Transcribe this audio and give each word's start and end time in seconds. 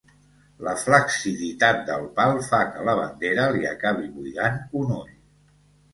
La 0.67 0.71
flacciditat 0.83 1.83
del 1.91 2.09
pal 2.19 2.35
fa 2.47 2.63
que 2.71 2.87
la 2.89 2.97
bandera 3.03 3.47
li 3.57 3.69
acabi 3.73 4.13
buidant 4.17 4.61
un 4.85 4.95
ull. 5.01 5.17